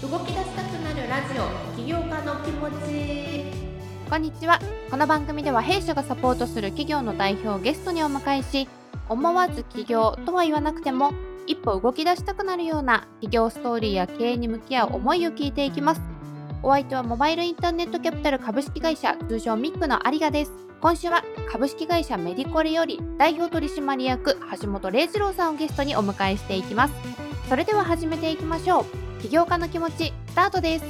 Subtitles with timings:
[0.00, 3.42] 動き出したくなるラジオ起業家の気持ち。
[4.08, 4.60] こんにちは。
[4.92, 8.68] この番組では弊社がサポートする企業の代表をゲストにお迎えし
[9.08, 11.12] 思わず起業とは言わなくても
[11.48, 16.00] 一歩動き出したくなるような企業ストーリーや経営に向き合う思いを聞いていきます。
[16.62, 20.52] お相手はモバイルインターネットキャピタル株式会社通称ミックの有賀です。
[20.80, 26.94] 今週は株式会社メディコレより代表取締役橋本礼二郎さんをゲストにお迎えしていきます。
[27.48, 29.07] それでは始めていきましょう。
[29.20, 30.84] 起業家の気持ちスタートです。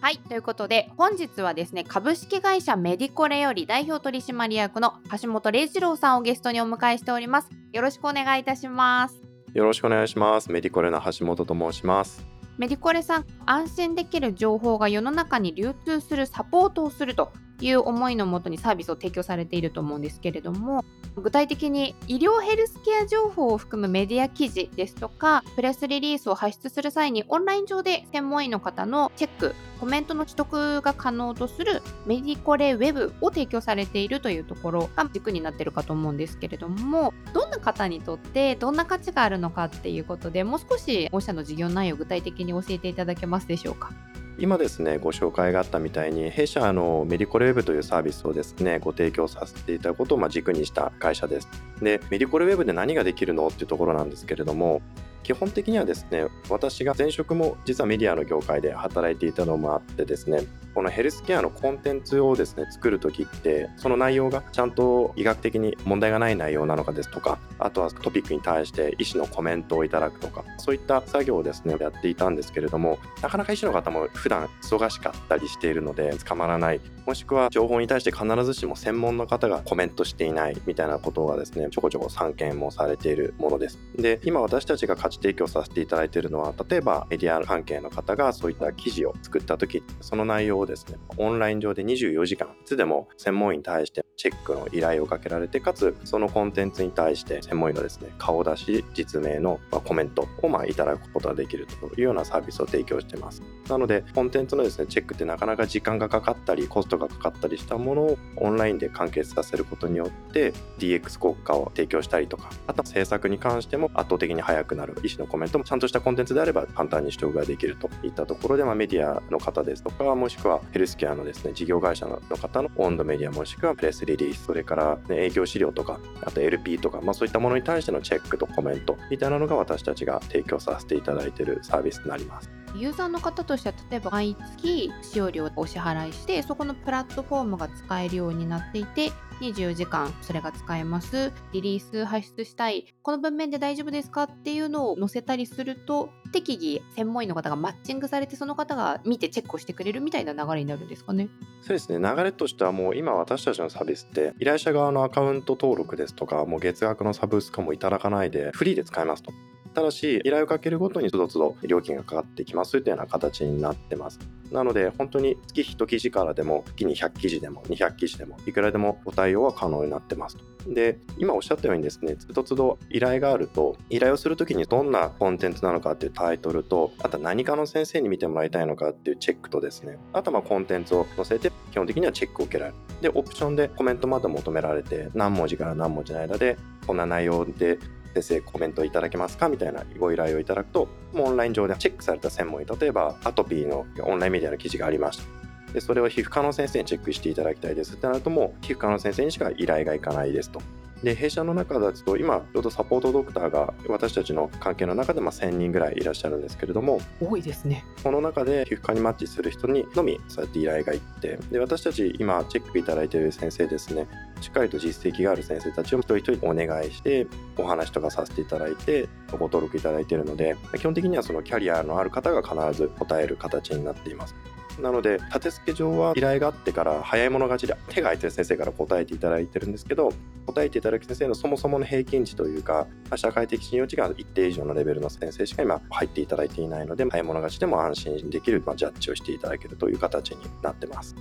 [0.00, 7.50] はい、ということで本日はですね株式会社メディコレより代表取締役の橋本礼二郎さんをゲストにお迎えしております。
[7.72, 9.22] よろしくお願いいたします。
[9.54, 10.50] よろしくお願いします。
[10.50, 12.39] メディコレの橋本と申します。
[12.60, 20.84] メディコレさん安心できる情報が世の中に流通するサポートをするという思いのもとにサービスを提供されていると思うんですけれども
[21.16, 43.92] 具体的に医療ヘルスケア情報を含むメディア記事ですとかプレスリリースを発出する際にオンライン上で専門医の方のチェックコメントの取得が可能とするメディコレウェブを提供されているというところが軸になっているかと思うんですけれどもどんな方にとってどんな価値があるのかっていうことでもう少し御社の事業内容を具体的に教えていただけますでしょうか？
[44.40, 51.69] 今ですねご紹介があったみたいに弊社のメディコレウェブというサービスをですねご提供させていただくことをま軸にした会社です。
[51.80, 54.82] でメディコレウェブで何ができるのっていうところなんですけれども
[55.22, 60.42] 基本的にはですね私が前職も実はメディアの業界で働いていたのもあってですね
[60.74, 76.80] このヘルスケアのコンテンツをですね作る時ってその内容がちゃんと医学的に問題がない内容なのかですとかあとはトピックに対して医師のコメントをいただくとかそういった作業をですねやっていたんですけれどもなかなか医師の方も普段忙しかったりしているので捕まらない。
[77.06, 83.78] もしくは情報に対して必ずしも専門の方がコメントしていないみたいなことがですねちょこちょこ散見もされているものです。
[83.96, 103.42] で今私たちが価値提供させていただいているのは例えばメディア関係の方がそういった記事を作った時その内容をですねオンライン上で24時間いつでも専門医に対してチェックの依頼をかけられてかつそのコンテンツに対して専門医のですね顔出し実名のコメントをまあいただくことができるというようなサービスを提供してます。
[103.68, 132.59] なのでコンテンツのですねチェックってなかなか時間がかかったりコストがかかったりしたものをオンラインで完結させることによって DX 効果をを提供したりとかあと制作に関しても圧倒的に速くなる医師のコメントもちゃんとしたコンテンツであれば簡単に取得ができるといったところで、まあ、メディアの方ですとかもしくはヘルスケアのですね事業会社の方の温度メディアもしくはプレスリリースそれから、ね、営業資料とかあと LP とか、まあ、そういったものに対してのチェックとコメントみたいなのが私たちが提供させていただいているサービスになります。
[132.76, 141.32] ユーザーの方としては例えば毎月使用料をお支払いしてそこのプラットフォームが使えるようになっていて24時間それが使えます。
[141.52, 142.94] リリース発出したい。
[143.02, 151.28] この文面で大丈夫ですかっていうのを載せたりすると適宜専門医の方がマッチングされてその方が見てチェックをしてくれるみたいな流れになるんですかね。
[151.62, 151.98] そうですね。
[151.98, 159.32] 流れとしてはもう今私たちのサービスって依頼者側のアカウント登録ですとかもう月額のサブスクもいただかないでフリーで使えますと。
[159.74, 164.18] ただし、依頼をかけるごとにつどつど料金がかかってきますというような形になってます。
[164.50, 182.78] なので、本当に月1記事からでも、月に100記事でも、200記事でも、いくらでもご対応は可能になってますで、今おっしゃったようにですね、つどつど依頼があると、依頼をするときにどんなコンテンツなのかっていうタイトルと、あと何かの先生に見てもらいたいのかっていうチェックとですね、あとはまコンテンツを載せて、基本的にはチェックを受けられる。
[183.00, 186.56] で、オプションでコメントまで求められて、何文字から何文字の間で、
[186.86, 187.78] こんな内容で
[188.14, 189.48] 先生コメントいただけますか？
[189.48, 195.24] みたいなご依頼をいただくと、もうオンライン上でチェックされた専門医、例えばアトピーのオンラインメディアの記事がありました。
[195.72, 200.60] でそれを皮膚科の先生にチェックしていただきたいですってなるともう皮膚科の先生にしか依頼がいかないですと。
[201.04, 207.84] で弊社の中だと今ちょうどサポートドクターが私たちの関係の中でま1000人ぐらいいらっしゃるんですけれども多いですね。
[208.02, 214.08] この中で皮膚科にマッチする人にのみそうやって依頼がいってで私たち今チェックいただいている先生ですね
[214.40, 217.26] しっかりと実績がある先生たちを一人一人お願いして
[217.56, 224.34] お話とかさせていただいてご登録いただいているので基本的にはそのキャリアのある方が必ず答える形になっています
[224.80, 230.12] なので立て付け上は依頼があってから早い者勝ちで手が空いてる先生から答えていただいてるんですけど
[230.46, 241.14] 答えていただく先生のそもそもの平均値というか社会的信用値が一定以上のレベルの先生しか今入っていただいていないので早い者勝ちでも安心できる、まあ、ジャッジをしていただけるという形になってます。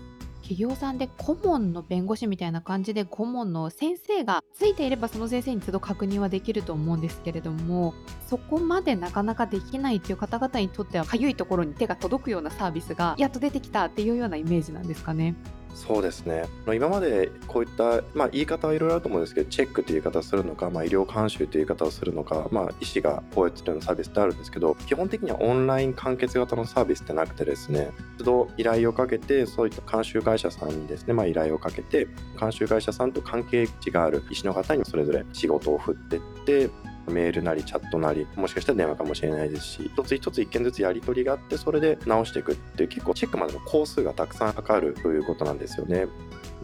[0.49, 7.93] 企業さんで顧問の弁護士みたいな感じで顧問の先生がついていればその先生に都度確認はできると思うんですけれども
[8.27, 15.35] そこまでなかなかできないっていう方々にとってはかゆいところに手が届くようなサービスがやっと出てきたっていうようなイメージなんですかね。
[15.73, 16.45] そうですね。
[16.73, 32.07] 今までこういった、まあ、言い方はいろいろあると思うんですけどチェックという言い方をするのか、まあ、医療監修という言い方をするのか、まあ、医師がこうやってるようなサービスってあるんですけど基本的にはオンライン完結型のサービスってなくてですね都度依頼をかけてそういった監修会社さんにですね、まあ、依頼をかけて
[32.39, 36.69] 監修会社さんと関係値がある医師の方にそれぞれ仕事を振ってって
[37.09, 46.07] メールなりチャットなりもしかしたら電話かもしれないですし一つ一つ一件ずつやり取りがあってそれで直していくっていう結構チェックまでの工数がたくさんかかるということなんですよね。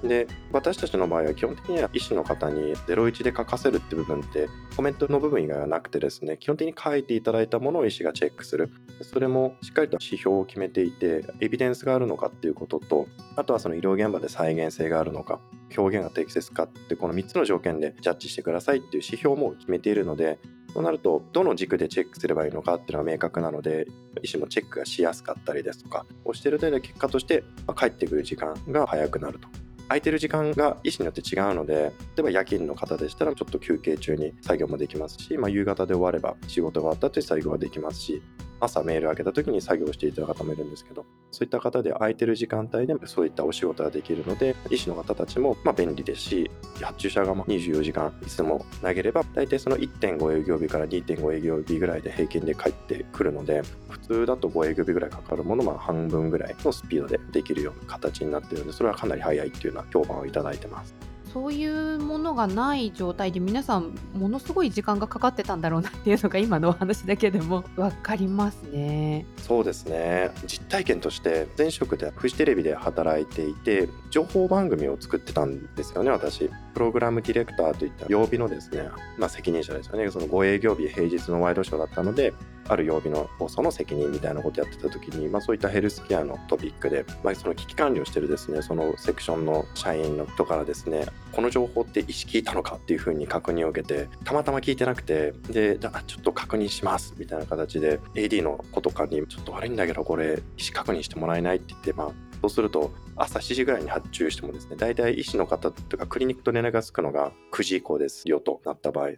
[0.08, 8.72] で私たちの場合は基本的には医師の方に01で書かせるって部分ってコメントの部分以外はなくてですね基本的に書いていただいたものを医師がチェックする。
[9.02, 15.42] それもしっかりと指標を決めていてエビデンスがあるのかっていうこととあとはその医療現場で再現性があるのか
[15.78, 20.40] 表現が適切かってこの3つの条件でジャッジしてくださいっていう指標も決めているので
[20.76, 23.88] となるとどの軸でチェックすればいいのかっていうのは明確なので
[24.22, 29.48] 医師もチェックがしやすかったりですとかをしてるという結果として、まあ、帰ってくる時間が早くなると。
[29.88, 38.22] 空いてる時間が医師によって違うので例えば夜勤の方でしたらちょっと休憩中に作業もできますし、まあ、夕方で終われば仕事が終わったという作業ができますし
[38.60, 61.15] 朝メール開けた時に作業していただく方もいるんですけどそういった方で空いてる時間帯でそういったお仕事ができるので医師の方たちもま便利ですし発注者が24時間いつも投げれば大体その1.5営業日から2.5営業日ぐらいで平均で帰ってくるので普通だと5営業日ぐらいかかるものま半分ぐらいのスピードでできるような形になっているのでそれはかなり早いっていうような評判をいただいてます。
[61.36, 69.26] そういうものがない状態で皆さんものすごい時間がかかってたんだろうなっていうのが今のお話だけでも 分かりますね。
[69.40, 76.50] そうですね実体験として前職でフジテレビで働いていて情報番組を作ってたんですよね私。
[76.76, 80.12] プログラムディレクターといった曜日のですね、まあ、責任者ですよね。
[80.12, 82.34] その5営業日平日のワイドショーだったので
[82.68, 100.40] ある曜日の放送の責任みたいなことやってた時に、まあ、そういったヘルスケアのトピックで、まあ、その危機管理をしてるですねそのセクションの社員の人からですねこの情報って意識聞いたのかっていうふうに確認を受けてたまたま聞いてなくてでじゃあちょっと確認しますみたいな形で AD の子とかにちょっと悪いんだけどこれ意思
[100.74, 109.10] 確認してもらえないって言ってまあそうすると朝7時ぐらいに発注してもですね大体医師の方とかクリニックと連絡がつくのが9時以降ですよとなった場合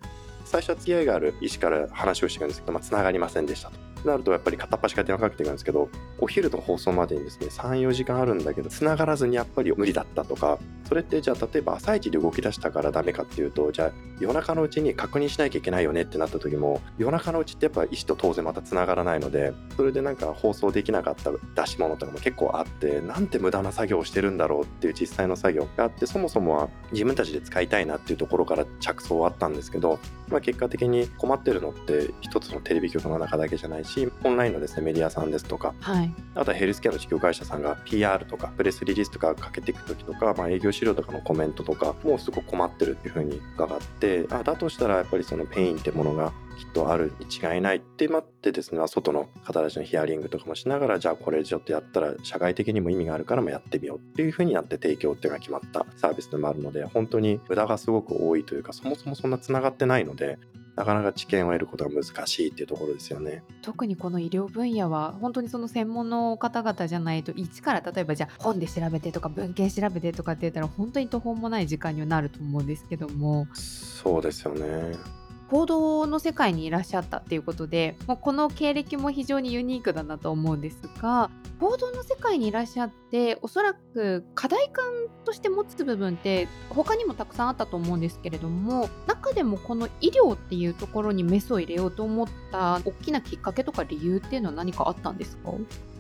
[0.45, 3.86] 最初は付き合いがある医師から話をしていくんですけど、まあ、繋がりませんでしたと。
[4.05, 5.89] なるとやっぱり片っ端から電話かけていくんですけど
[6.19, 29.99] お昼の放送までにですね34時間あるんだけど繋がらずにやっぱり無理だったとかそれってじゃあ例えば朝一で動き出したからダメかっていうとじゃあ夜中のうちに確認しなきゃいけないよねってなった時も夜中のうちってやっぱ医師と当然また繋がらないのでそれでなんか放送できなかった出し物とかも結構あってなんて無駄な作業をしてるんだろうっていう実際の作業があってそもそもは自分たちで使いたいなっていうところから着想はあったんですけど、
[30.29, 60.39] まあ、結果的に困ってるのって一つのテレビ局の中だけじゃないしオンラインのですねメディアさんですとか、はい、あとはヘルスケアの事業会社さんが PR とかプレスリリースとかかけていく時とか、まあ、営業資料とかのコメントとかもうすごく困ってるっていうふうに伺ってあだとしたらやっぱりそのペインってものがきっとあるに違いないって思ってですね外の方たちのヒアリングとかもしながらじゃあこれちょっとやったら社会的にも意味があるからもやってみようっていうふうになって提供っていうのが決まったサービスでもあるので本当に無駄がすごく多いというかそもそもそんなつながってないので
[60.77, 63.43] なかなか知見を得ることが難しいっていうところですよね。
[63.63, 74.93] 特にこの医療分野は本当にその専門の方々じゃないと一から例えばじゃあ本で調べてとか文献調べてとかって言ったら本当に途方もない時間にはなると思うんですけどもそうですよね
[75.49, 84.85] 報道の世界にいらっしゃったっていうことでもうこの経歴も非常にユニークだなと思うんですが報道の世界にいらっしゃっておそらく課題感
[85.25, 95.51] として持つ部分って他にもたくさんあったと思うんですけれども中でもこの医療っていうところにメスを入れようと思った大きなきっかけとか理由っていうのは何かあったんですか？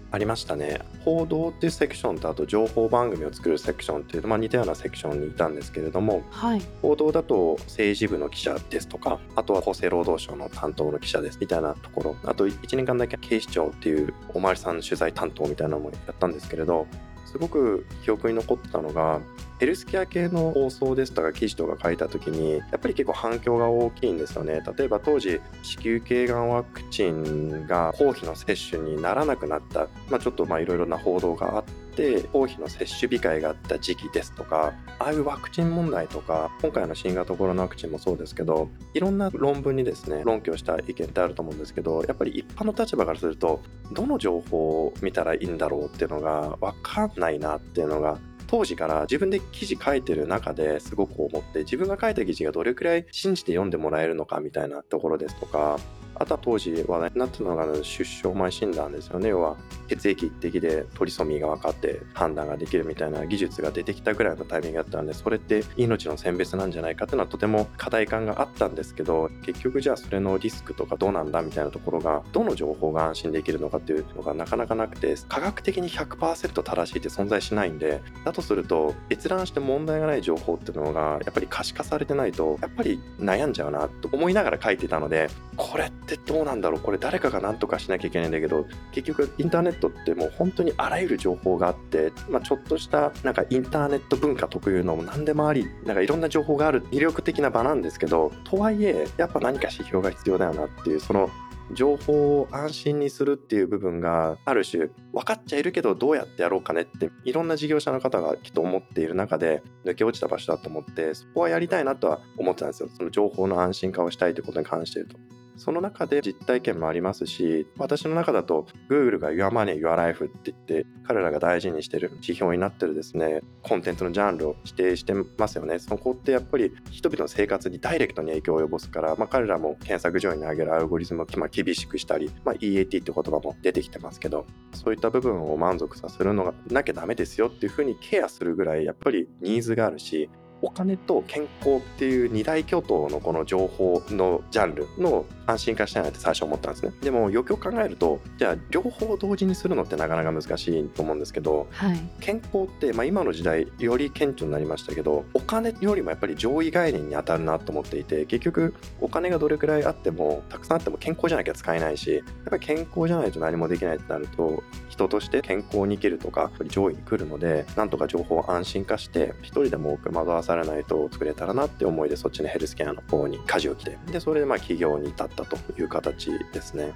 [0.09, 0.79] ありましたね。
[1.03, 16.87] 報道っていうセクションとあと情報番組を作るセクションっていう、まあ、似たようなセクションにいたんですけれども、はい、報道だと政治部の記者ですとかあとは厚生労働省の担当の記者ですみたいなところあと1年間だけ警視庁っていうおまわりさん取材担当みたいなのもやったんですけれど
[17.25, 19.19] すごく記憶に残ってたのが
[19.59, 24.61] ヘルスケア系の放送ですとか記事とか書いた時にやっぱり結構反響が大きいんですよね。
[24.77, 31.63] 例えば当時子宮頸がんワクチンが公費の接種にならなくなった、まあ、ちょっといろいろな報道があっ
[31.95, 43.61] て公費の接種控えがあった時期ですとかああいうワクチン問題とか今回の新型コロナワクチンもそうですけどいろんな論文にですね論拠した意見ってあると思うんですけどやっぱり一般の立場からすると
[43.91, 55.77] どの情報を見たらいいんだろうっていうのが分かんないなっていうのが当時から自分で記事書いてる中ですごく思って自分が書いた記事がどれくらい信じて読んでもらえるのかみたいなところですとか
[56.19, 59.29] あとは当時話題になってたのが出生前診断ですよね。
[59.29, 59.57] 要は
[59.87, 86.79] 血液一滴でトリソミーが分かって判断ができるみたいな技術が出てきたぐらいのタイミングだったんでそれって命の選別なんじゃないかっていうのはとても課題感があったんですけど結局じゃあそれのリスクとかどうなんだみたいなところがどの情報が安心できるのかっていうのがなかなかなくて科学的に100%正しいって存在しないんでだとすると閲覧して問題がない情報っていうのがやっぱり可視化されてないとやっぱり悩んじゃうなと思いながら書いてたのでこれってどうなんだろう？
[86.79, 101.29] これ誰かが何とかしなきゃいけないんだけど結局インターネットってもう本当にあらゆる情報があって、まあ、ちょっとしたなんかインターネット文化特有の何でもありなんかいろんな情報がある魅力的な場なんですけどとはいえやっぱ何か指標が必要だよなっていうその
[101.73, 115.17] 情報を安心にするっていう部分がある種分かっちゃいるけどどうやってやろうかねっていろんな事業者の方がきっと思っている中で抜け落ちた場所だと思ってそこはやりたいなとは思ってたんですよその情報の安心化をしたいということに関して言うと。
[115.57, 125.79] その中で実体験もありますし、私の中だと Google が Your Money, Your Life って言って、彼らが大事にしてる指標になってるですね、コンテンツのジャンルを指定してますよね。
[125.79, 140.29] そこってやっぱり人々の生活にダイレクトに影響を及ぼすから、まあ、彼らも検索上位に上げるアルゴリズムをま厳しくしたり、まあ、EAT って言葉も出てきてますけど、そういった部分を満足させるのがなきゃダメですよっていうふうにケアするぐらいやっぱりニーズがあるし、
[140.61, 146.93] お金と健康っていう二大巨頭のこの情報のジャンルの安心化したいなって最初思ったんですね。
[147.01, 176.93] でもよくよく考えるとじゃあ両方同時にするのってなかなか難しいと思うんですけど、はい、健康って、まあ、今の時代より顕著になりましたけどお金よりもやっぱり上位概念に当たるなと思っていて結局お金がどれくらいあってもたくさんあっても健康じゃなきゃ使えないしやっぱり健康じゃないと何もできないってなると人として健康に生きるとか上位に来るのでなんとか情報を安心化して一人でも多く惑わされないと作れたらなって思いでそっちのヘルスケアの方に舵を切ってでそれでまあ企業に至ったという形ですね。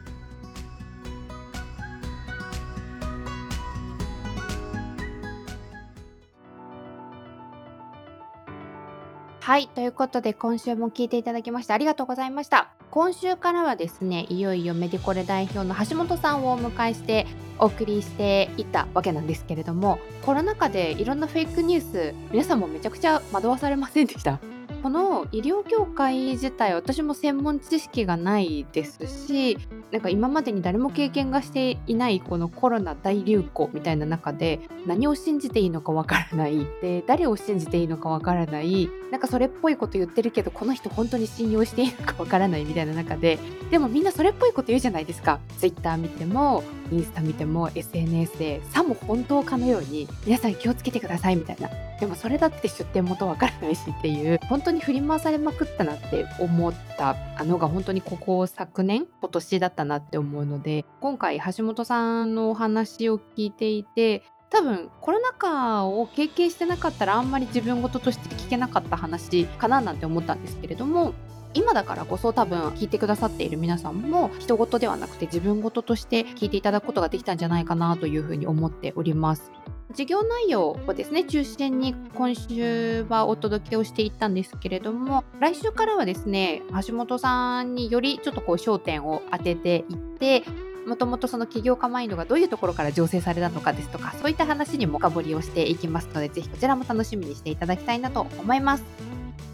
[9.52, 9.68] はい。
[9.68, 12.70] ということで、今週も聞いていただきましてありがとうございました。
[12.90, 17.28] 今週からはですね、いよいよメディコレ代表の橋本さんをお迎えして
[17.60, 24.40] お送りしていったわけなんですけれども、コロナ禍でいろんなフェイクニュース、皆さんもめちゃくちゃ惑わされませんでした？
[24.82, 29.58] この医療業界自体私も専門知識がないですし
[29.92, 36.66] なんか今までに誰も経験がしていないこのコロナ大流行みたいな中で何を信じていいのかわからない。
[36.82, 38.90] で誰を信じていいのかわからない。
[39.12, 43.38] なんかそれっぽいこと言ってるけどこの人本当に信用していいのかわからないみたいな中で
[43.70, 45.40] でもみんなそれっぽいこと言うじゃないですか。
[45.60, 51.91] Twitter 見てもインスタ見ても SNS でさも本当かのように皆さん気をつけてくださいみたいな。
[52.02, 57.16] でもそれだって出店元わからないしっていう本当に振り回されまくったなって思った
[57.46, 71.14] のが本当にここ昨年今年だったなって思うので今回橋本さんのお話を聞いていて多分コロナ禍を経験してなかったらあんまり自分事として聞けなかった話かななんて思ったんですけれども
[71.54, 79.52] 今だからこそ多分聞いてくださっている皆さんも人事ではなくて自分事として聞いていただくことができたんじゃないかなというふうに思っております。
[79.94, 90.44] 事業内容をですね中心に今週はお届けをしていったんですけれども来週からはですね橋本さんによりちょっとこう焦点を当てていって
[90.88, 98.84] もともとその起業家マインドがどういうところから醸成されたのかですとかそういった話にも深掘りをしていきますのでぜひこちらも楽しみにしていただきたいなと思います。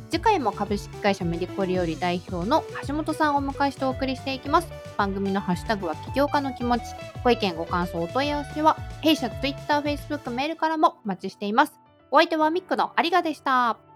[0.09, 4.69] 次回も株式会社メディコリより代表の橋本さんをお迎えしてお送りしていきます。
[4.97, 6.83] 番組のハッシュタグは起業家の気持ち。
[7.23, 11.73] ご意見、ご感想、お問い合わせは弊社 Twitter、Facebook、メールからもお待ちしています。
[12.11, 13.86] お相手はミックの有賀でした。